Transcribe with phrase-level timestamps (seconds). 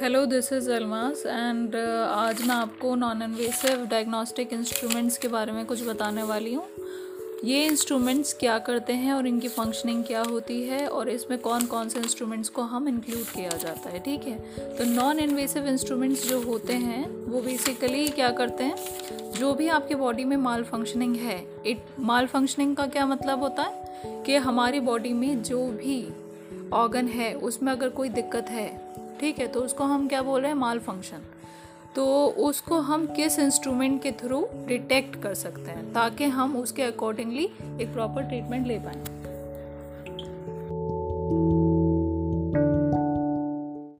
[0.00, 1.76] Hello this is Almas and
[2.08, 6.66] आज मैं आपको नॉन इन्वेसिव डायग्नोस्टिक इंस्ट्रूमेंट्स के बारे में कुछ बताने वाली हूँ।
[7.44, 11.88] ये इंस्ट्रूमेंट्स क्या करते हैं और इनकी फंक्शनिंग क्या होती है और इसमें कौन कौन
[11.88, 14.38] से इंस्ट्रूमेंट्स को हम इंक्लूड किया जाता है, ठीक है?
[14.76, 18.76] तो नॉन इन्वेसिव इंस्ट्रूमेंट्स जो होते हैं, वो बेसिकली क्या करते हैं?
[19.32, 23.62] जो भी आपके बॉडी में माल फंक्शनिंग है इट माल फंक्शनिंग का क्या मतलब होता
[23.62, 23.92] है?
[24.22, 26.08] कि हमारी बॉडी में जो भी
[26.72, 30.50] ऑर्गन है, उसमें अगर कोई दिक्कत है ठीक है तो उसको हम क्या बोल रहे
[30.50, 30.58] हैं?
[30.58, 31.22] माल फ़ंक्शन
[31.96, 37.44] तो उसको हम किस इंस्ट्रूमेंट के थ्रू डिटेक्ट कर सकते हैं, ताकि हम उसके अकॉर्डिंगली
[37.80, 39.19] एक प्रॉपर ट्रीटमेंट ले पाएँ।